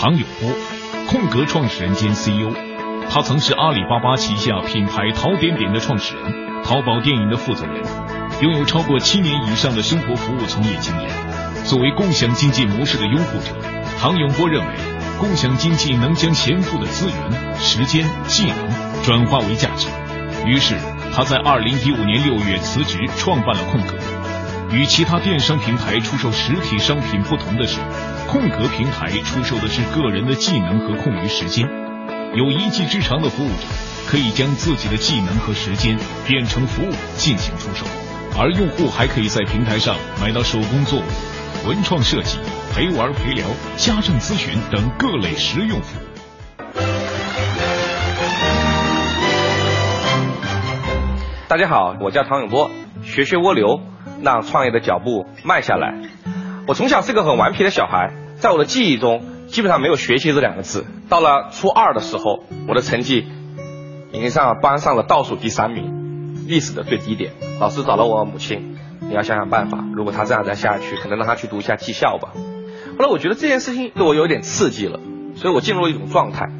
[0.00, 0.48] 唐永波，
[1.08, 2.52] 空格创始人兼 CEO，
[3.10, 7.82] 他曾是阿里巴巴旗下品牌淘点点的创始人，淘宝电影的负责人，
[8.40, 11.10] 拥有超过七年以上的生活服务从业经验。
[11.64, 13.46] 作为共享经济模式的拥护者，
[13.98, 14.74] 唐永波认为，
[15.18, 18.56] 共享经济能将闲富的资源、时间、技能
[19.02, 19.88] 转化为价值。
[20.46, 20.76] 于是，
[21.12, 23.96] 他在二零一五年六月辞职，创办了空格。
[24.70, 27.80] 与其他电商平台出售实体商品不同的是，
[28.30, 31.66] 空格平台出售的是个人的技能和空余时间。
[32.34, 33.64] 有一技之长的服务者
[34.06, 37.86] 可以将自己的技能和时间变成服务进行出售，
[38.38, 42.38] 而用户还可以在平台上买到手工作物、文创设计、
[42.70, 43.46] 陪玩陪聊、
[43.78, 46.02] 家政咨询等各类实用服务。
[51.48, 52.70] 大家好，我叫唐永波，
[53.02, 53.80] 学学蜗牛。
[54.20, 55.94] 让创业的脚步慢下来。
[56.68, 60.84] 我从小是个很顽皮的小孩，在我的记忆中基本上没有学习这两个字。
[61.08, 63.26] 到了初二的时候，我的成绩
[64.12, 67.32] 已经上班上了倒数第三名，历史的最低点。
[67.58, 72.34] 老师找了我母亲，你要想想办法，如果他这样再下去，可能让他去读一下技校吧。
[72.98, 75.00] 后来我觉得这件事情对我有点刺激了，
[75.36, 76.50] 所以我进入了一种状态，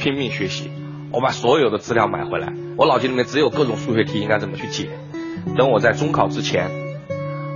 [0.00, 0.70] 拼命学习。
[1.12, 4.88] 我把所有的资料买回来，我脑筋里面只有各种数学题应该怎么去解。
[5.58, 6.70] 等我在中考之前。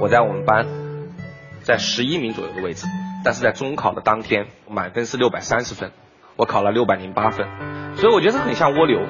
[0.00, 0.66] 我在我们班，
[1.62, 2.86] 在十一名左右的位置，
[3.24, 5.92] 但是在中考的当天，满分是六百三十分，
[6.36, 7.46] 我考了六百零八分，
[7.96, 9.00] 所以我觉得很像蜗牛。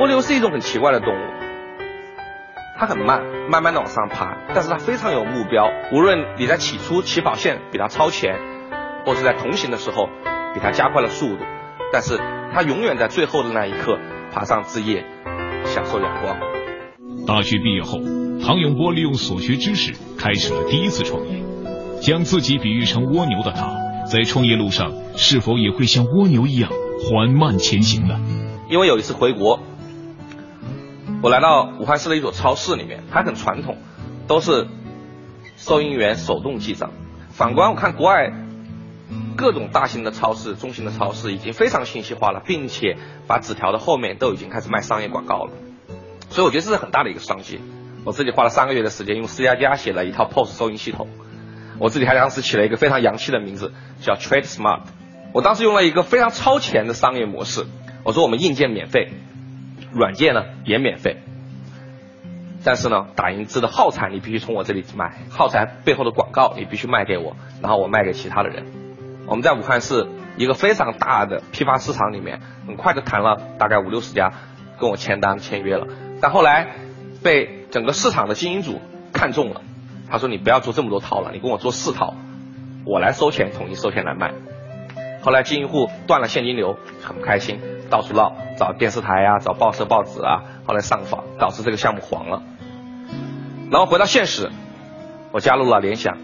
[0.00, 1.26] 蜗牛是一种很奇怪的动物，
[2.78, 5.68] 它很慢，慢慢的往上爬，但是它非常有目标。
[5.92, 8.38] 无论你在起初起跑线比它超前，
[9.04, 10.08] 或是在同行的时候
[10.54, 11.44] 比它加快了速度，
[11.92, 12.16] 但是
[12.54, 13.98] 它永远在最后的那一刻
[14.32, 15.04] 爬上枝叶，
[15.64, 16.47] 享受阳光。
[17.26, 18.00] 大学毕业后。
[18.40, 21.42] 唐永波利用所学知识开始了第一次创业，
[22.00, 26.70] 将自己比喻成蜗牛的他，在创业路上是否也会像蜗牛一样
[27.02, 28.18] 缓慢前行呢？
[28.70, 29.58] 因为有一次回国，
[31.20, 33.76] 我来到武汉市的一所超市里面，它很传统，
[34.28, 34.68] 都是
[35.56, 36.92] 收银员手动记账。
[37.30, 38.32] 反观我看国外
[39.36, 42.96] 各种大型的超市、中型的超市已经非常信息化了，并且
[43.26, 45.52] 把纸条的后面都已经开始卖商业广告了，
[46.30, 47.60] 所以我觉得这是很大的一个商机。
[48.04, 51.08] 我自己花了三个月的时间，用 C 加加写了一套 POS 收银系统。
[51.78, 54.80] 我自己还当时起了一个非常洋气的名字，叫 Trade Smart。
[55.32, 57.66] 我当时用了一个非常超前的商业模式。
[58.02, 59.10] 我说我们硬件免费，
[59.92, 61.18] 软件呢也免费。
[62.64, 68.66] 但是呢，打印机的耗材你必须从我这里买，耗材背后的广告你必须卖给我，然后我卖给其他的人。
[69.26, 74.32] 我们在武汉市一个非常大的批发市场里面，很快就谈了大概五六十家
[74.80, 75.86] 跟我签单签约了。
[76.20, 76.74] 但后来
[77.22, 78.80] 被整个市场的经营组
[79.12, 79.62] 看中了，
[80.10, 82.14] 他说你不要做这么多套了，你跟我做四套，
[82.84, 84.32] 我来收钱，统一收钱来卖。
[85.20, 92.42] 后来经营户断了现金流，很不开心，到处闹，找电视台啊，找报社报纸啊，后来上访，导致这个项目黄了。
[93.70, 94.50] 然后回到现实，
[95.32, 96.16] 我加入了联想。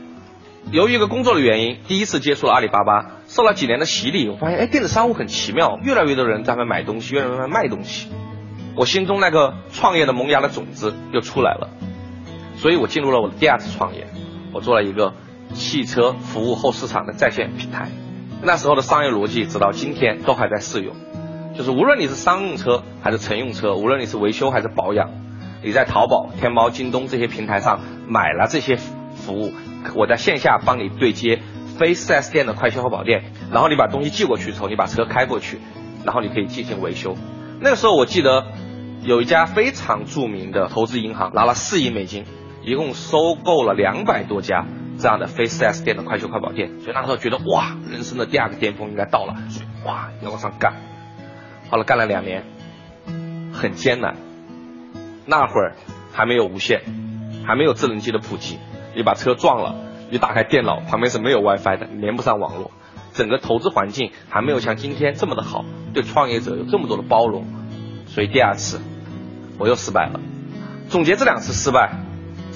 [0.70, 8.10] 由于一个工作的原因，第一次接触了阿里巴巴，受了几年的洗礼，我发现哎，电子商务很奇妙，越来越多人在那买东西，越来越多卖东西。
[8.76, 11.70] 我心中那个创业的萌芽的种子又出来了，
[12.56, 14.08] 所以我进入了我的第二次创业，
[14.52, 15.14] 我做了一个
[15.54, 17.88] 汽车服务后市场的在线平台。
[18.42, 20.96] 那时候的商业逻辑直到今天都还在适用，
[21.56, 25.08] 就是无论你是商用车还是乘用车，无论你是维修还是保养，
[25.62, 29.52] 你在淘宝、天猫、京东这些平台上买了这些服务，
[29.94, 31.40] 我在线下帮你对接
[31.78, 35.60] 非 4S 店的快修和保店，然后你把东西寄过去之后，你把车开过去，
[36.04, 37.16] 然后你可以进行维修。
[37.60, 38.44] 那个时候我记得。
[39.04, 42.24] 有一家非常著名的投资银行拿了四亿美金，
[42.62, 44.64] 一共收购了两百多家
[44.98, 49.34] 这样的非 4S 店的快修快保店，所以那时候觉得哇，人生的第二个巅峰应该到了，
[49.84, 50.72] 哇，要往上干。
[51.68, 52.44] 好了，干了两年，
[53.52, 54.16] 很艰难。
[55.26, 55.76] 那会儿
[56.14, 56.80] 还没有无线，
[57.46, 58.58] 还没有智能机的普及，
[58.96, 59.74] 你把车撞了，
[60.10, 62.70] 你打开电脑，旁边是没有 WiFi 的，连不上网络，
[63.12, 65.62] 整个投资环境还没有像今天这么的好，
[65.92, 67.44] 对创业者有这么多的包容，
[68.06, 68.80] 所以第二次。
[69.58, 70.20] 我又失败了。
[70.88, 71.92] 总结这两次失败，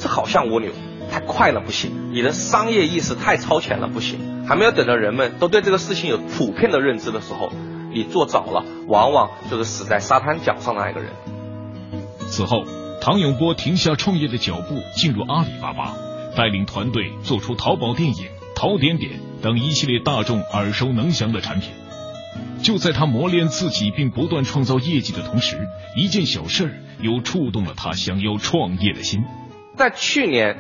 [0.01, 0.71] 这好像蜗牛，
[1.11, 7.51] 太快了不行，你的商业意识太超前了不行，还没有等到人们都对这个事情有普遍的认知的时候，
[7.93, 11.11] 你做早了，往往就是死在沙滩脚上的那个人。
[12.29, 12.65] 此后，
[13.01, 15.97] 唐永波停下创业的脚步，进入阿里巴巴，
[16.37, 21.71] 带领团队做出淘宝电影、淘点点等一系列大众耳熟能详的产品。
[22.63, 25.67] 就在他磨练自己并不断创造业绩的同时，
[25.97, 29.25] 一件小事儿又触动了他想要创业的心。
[29.77, 30.59] 在去年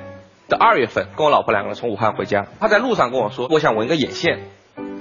[0.49, 4.41] 的二月份，跟我老婆两个人从武汉回家，他在路上跟我说：“我想纹个眼线。”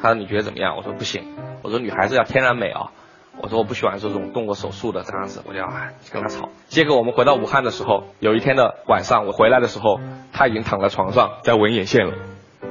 [0.02, 0.76] 他说你觉得怎么样？
[0.78, 2.92] 我说不行，我说女孩子要天然美啊。
[3.40, 5.68] 我说我不喜欢这种动过手术的这样子，我就要
[6.12, 6.50] 跟他吵。
[6.68, 10.00] 结果我们回到武汉的时候，有一天的晚上，我回来的时候，
[10.34, 12.14] 他已经躺在床上在纹眼线了。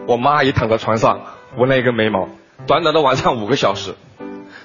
[0.09, 1.21] 我妈也躺在床上
[1.57, 2.29] 纹了一个眉毛。
[2.67, 3.95] 短短的晚上五个小时，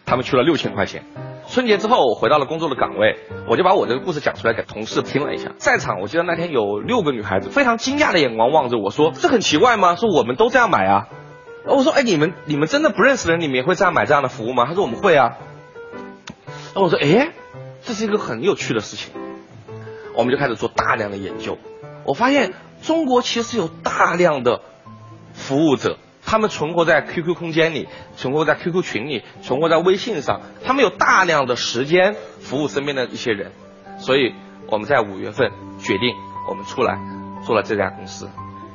[0.05, 1.03] 他们去了六千块钱。
[1.47, 3.17] 春节之后，我回到了工作的岗位，
[3.47, 5.51] 我就把我这个故事讲出来给同事听了一下。
[5.57, 9.95] 在场，我记得那天有六个女孩子，非常惊讶的眼光望着我说：“这很奇怪吗？
[9.95, 11.07] 说我们都这样买啊。”
[11.67, 15.37] 我说：“哎，你们你们真的不认识人，你们也会这样买这样的服务吗？”他说：“我们会啊。”
[16.73, 17.31] 那我说：“哎，
[17.83, 19.11] 这是一个很有趣的事情。”
[20.15, 21.57] 我们就开始做大量的研究。
[22.05, 24.61] 我发现中国其实有大量的
[25.33, 25.97] 服务者。
[26.31, 30.39] 他们存活在 QQ 空间里，存活在 QQ 群里，存活在微信上。
[30.63, 33.51] 他们有大量的时间服务身边的一些人，
[33.97, 34.33] 所以
[34.67, 36.15] 我们在五月份决定，
[36.49, 36.97] 我们出来
[37.45, 38.29] 做了这家公司。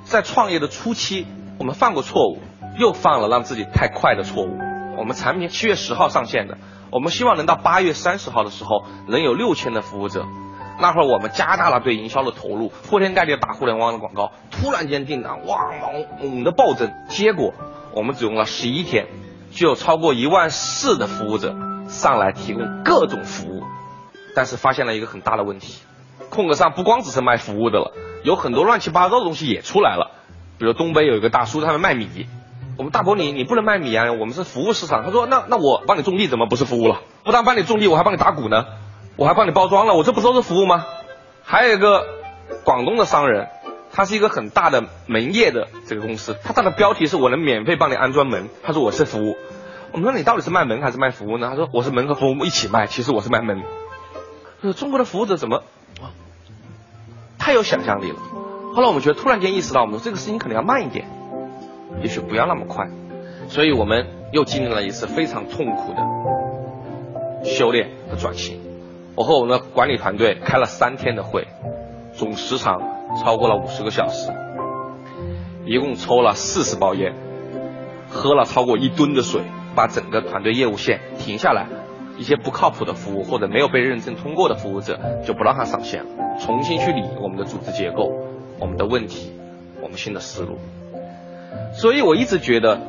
[0.04, 1.26] 在创业的初期，
[1.58, 2.42] 我们犯过错误，
[2.78, 4.50] 又犯了让自己太快的错误。
[4.98, 6.58] 我们产品七月十号上线的，
[6.92, 10.26] 我们希望能到八月三十号的时候能有六千的服务者。
[10.78, 17.54] 那会儿我们加大了对营销的投入，铺天盖地的打互联网的广告，突然间订单哇猛猛的暴增，结果
[17.94, 19.06] 我们只用了十一天，
[19.50, 21.56] 就有超过一万四的服务者
[21.88, 23.62] 上来提供各种服务，
[24.34, 25.82] 但是发现了一个很大的问题，
[26.28, 30.10] 空格上不光只是卖服务的了，有很多乱七八糟的东西也出来了，
[30.58, 32.26] 比如东北有一个大叔他们卖米，
[32.76, 37.00] 我们大伯你你不能卖米啊，我们是服务市场，他说那那我帮你种地怎么不是服务了？
[37.24, 38.66] 不但帮你种地，我还帮你打鼓呢。
[39.16, 40.84] 我还帮你包装了，我这不都是服务吗？
[41.42, 42.04] 还有一个
[42.64, 43.48] 广东的商人，
[43.92, 49.36] 他是一个很大的门业的这个公司，他他的标题是我能免费帮你安装门，他说我是服务。
[49.92, 51.48] 我们说你到底是卖门还是卖服务呢？
[51.48, 53.62] 他说我是门和服务一起卖，其实我是卖门。
[54.76, 55.62] 中国的服务者怎么
[57.38, 58.18] 太有想象力了？
[58.74, 61.08] 后来我们觉得突然间意识到，我们这个事情可能要慢一点，
[62.02, 62.90] 也许不要那么快，
[63.48, 68.65] 所以我们又经历了一次非常痛苦的修炼和转型。
[69.16, 71.48] 我和我们的管理团队开了三天的会，
[72.12, 72.78] 总时长
[73.18, 74.30] 超过了五十个小时，
[75.64, 77.14] 一共抽了四十包烟，
[78.10, 79.40] 喝了超过一吨的水，
[79.74, 81.66] 把整个团队业务线停下来，
[82.18, 88.12] 一些不靠谱的服务或者没有被认证通过的服务者就不让他上线了，重新去理我们的组织结构、
[88.60, 89.32] 我们的问题、
[89.80, 90.58] 我们新的思路。
[91.72, 92.82] 所以我一直觉得，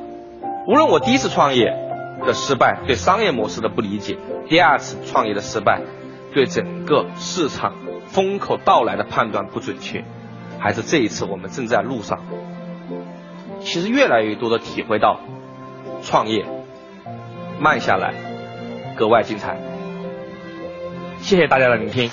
[0.68, 1.68] 无论我第一次创业
[2.26, 4.18] 的失败，对商业模式的不理解，
[4.50, 5.82] 第二次创业的失败。
[6.34, 7.74] 对整个市场
[8.08, 10.04] 风口到来的判断不准确，
[10.60, 12.20] 还是这一次我们正在路上，
[13.62, 15.20] 其实越来越多的体会到，
[16.04, 16.46] 创业
[17.60, 18.14] 慢下来
[18.96, 19.58] 格外精彩。
[21.20, 22.10] 谢谢大家的聆听。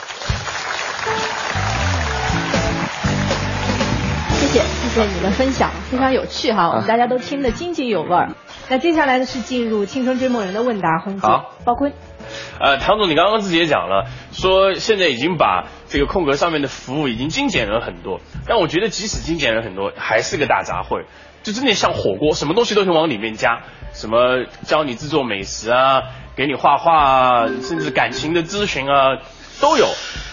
[4.30, 8.28] 谢谢谢谢你的分享，非常有趣哈，我们大家都听得津津有味。
[8.70, 11.28] 那接下来的是进入青春追梦人的问答环节，
[11.64, 11.92] 包坤。
[12.60, 21.04] 呃，唐总，你刚刚自己也讲了，说现在已经把这个空格上面的服务已经精简了很多，但我觉得即使精简了很多，还是个大杂烩，
[21.42, 23.62] 就真的像火锅，什么东西都能往里面加，
[23.92, 26.02] 什么教你制作美食啊，
[26.36, 29.18] 给你画画啊，甚至感情的咨询啊，
[29.60, 29.86] 都有。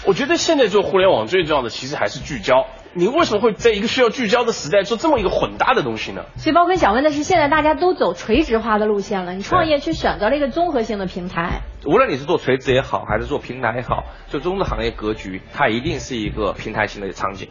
[0.06, 2.66] 我觉得现在做互联网最重要的其实还是聚焦。
[2.94, 6.26] 你为什么会在一个需要聚焦的时代做这么一个混搭的东西呢？
[6.36, 11.62] 所以包括想问的是，现在大家都走垂直化的路线了，你创业去选择了一个综合性的平台。
[11.86, 17.48] 无论你是做垂直也好，还是做平台也好，最终的行业格局它一定是一个平台型的场景，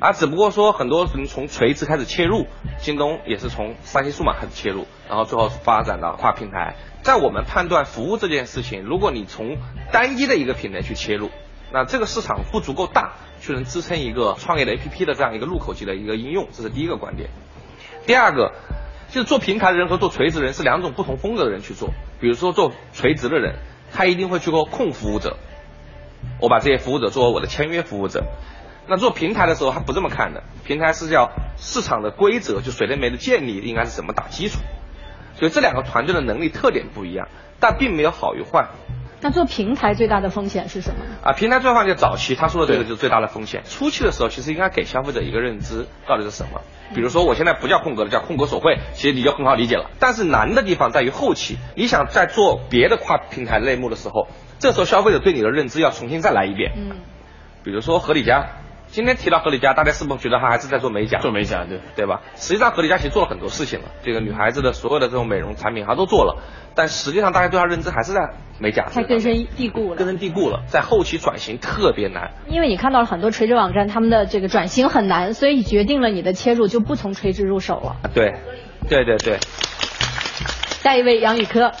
[0.00, 2.46] 啊，只不过说很多人从垂直开始切入，
[2.78, 6.74] 京东也是从三星数码开始切入，然后最后发展到跨平台。
[7.02, 9.58] 在我们判断服务这件事情，如果你从
[9.92, 11.30] 单一的一个平台去切入，
[11.72, 13.12] 那这个市场不足够大。
[13.44, 17.28] 就能支撑一个创业的 APP 的这样一个入口级的一个应用，这是第一个观点。
[18.06, 18.52] 第二个，
[19.10, 21.90] 就是做平台的人和做垂直人是两种不同风格的人去做。
[22.20, 23.56] 比如说做垂直的人，
[23.90, 25.38] 他一定会去做控服务者，
[26.40, 28.22] 我把这些服务者作为我的签约服务者。
[28.86, 34.60] 那做平台的时候，他不这么看的，平台是叫市场的规则，就水电煤的建立应该是怎么打基础。
[35.34, 37.26] 所以这两个团队的能力特点不一样，
[37.58, 38.68] 但并没有好与坏。
[39.22, 41.04] 那做平台最大的风险是什么？
[41.22, 43.62] 啊，平台最大就早期他说的这个就是最大的风险。
[43.64, 46.60] 初期的时候，其实应该给消费者一个认知，到底是什么。
[46.92, 49.90] 比如说，我现在不叫空格了，叫空格手绘，其实你就很好理解了。
[50.00, 54.26] 但是难的地方在于后期，你想在做别的跨平台类目的时候，
[54.58, 56.72] 这时候消费者对你的认知要重新再来一遍。
[56.76, 56.96] 嗯。
[57.62, 58.61] 比如说合理家。
[58.92, 61.18] 今天提到合理家，大家是不是觉得她还是在做美甲？
[61.20, 62.20] 做美甲，对对吧？
[62.36, 66.42] 实际上合理家其实做了很多事情了，这个女孩子的所有的这种美容产品，她都做了。
[66.74, 68.20] 但实际上大家对她认知还是在
[68.58, 68.84] 美甲。
[68.92, 69.96] 太根深蒂固了。
[69.96, 72.32] 根深蒂固了，在后期转型特别难。
[72.48, 77.96] 因为你看到了很多垂直网站，他们的这个转型很难，所以决定了你的切入就不从垂直入手了。
[78.12, 78.34] 对，
[78.90, 79.38] 对对对。
[80.82, 81.72] 下一位杨宇科。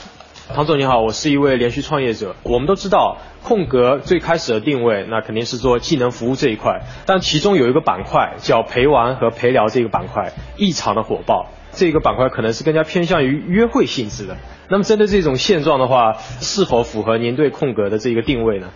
[0.48, 2.34] 唐总你好，我是一位连续创业者。
[2.42, 14.36] 我们都知道，空格最开始的定位，那肯定是做技能服务这一块，但其中有一个板块叫陪玩和陪聊这个板块异常的火爆，这个板块可能是更加偏向于约会性质的。
[14.68, 18.70] 那么针对这种现状的话，是否符合您对空格的这个定位呢？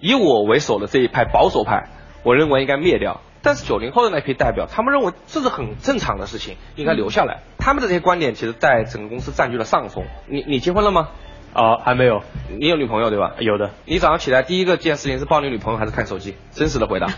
[0.00, 1.90] 以我为首的这一派保守派，
[2.22, 3.20] 我认为应该灭掉。
[3.42, 7.42] 但是九零后的那批代表，他们认为这是很正常的事情，应该留下来。
[7.58, 10.04] 他们的这些观点，其实在整个公司占据了上风。
[10.26, 11.08] 你你结婚了吗？
[11.52, 12.22] 啊，还没有。
[12.58, 13.34] 你有女朋友对吧？
[13.38, 13.70] 有的。
[13.84, 16.34] 你早上起来第一个件事情是抱你女朋友还是看手机？
[16.52, 17.08] 真实的回答。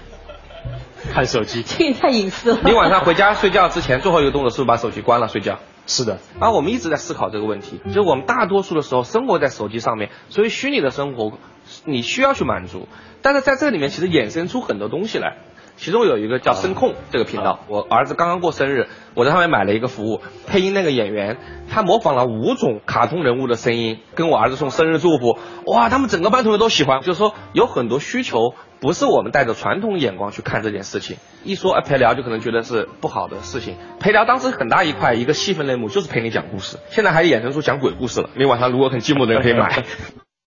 [1.13, 1.63] 看手机。
[1.63, 2.61] 这也太隐私了。
[2.65, 5.59] 你晚上回家睡觉之前最后一个动作是不是把手机关了睡觉？
[5.87, 6.19] 是的。
[6.41, 11.39] 啊，我们一直在思考这个问题，就是我们大多数的时候生活在手机上面，所以虚拟的生活
[11.85, 12.89] 你需要去满足，
[13.21, 15.37] 但是在这里面其实衍生出很多东西来。
[15.77, 21.37] 其中有一个叫声控这个频道，我儿子刚刚过生日，我在上面买了一个服务，配音那个演员，
[21.69, 39.85] 他模仿了五种卡通人物的声音，跟我儿子送生日祝福，哇，他们整个班同学都喜欢，就是说有很多需求，不是我们带着传统眼光去看这件事情，一说陪聊就可能觉得是不好的事情，陪聊当时很大一块一个细分类目就是陪你讲故事，现在还衍生出讲鬼故事了，你晚上如果很寂寞的人可以买。